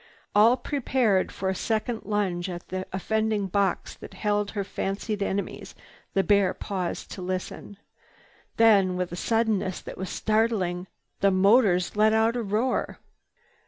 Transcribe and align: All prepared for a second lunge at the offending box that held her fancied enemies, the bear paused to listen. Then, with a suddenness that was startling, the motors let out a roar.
All 0.33 0.57
prepared 0.57 1.31
for 1.31 1.47
a 1.47 1.53
second 1.53 2.05
lunge 2.05 2.49
at 2.49 2.69
the 2.69 2.87
offending 2.91 3.45
box 3.45 3.93
that 3.93 4.15
held 4.15 4.49
her 4.49 4.63
fancied 4.63 5.21
enemies, 5.21 5.75
the 6.15 6.23
bear 6.23 6.55
paused 6.55 7.11
to 7.11 7.21
listen. 7.21 7.77
Then, 8.57 8.95
with 8.97 9.11
a 9.11 9.15
suddenness 9.15 9.79
that 9.81 9.99
was 9.99 10.09
startling, 10.09 10.87
the 11.19 11.29
motors 11.29 11.95
let 11.95 12.13
out 12.13 12.35
a 12.35 12.41
roar. 12.41 12.97